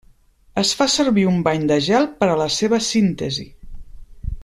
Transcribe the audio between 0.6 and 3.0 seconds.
Es fa servir un bany de gel per a la seva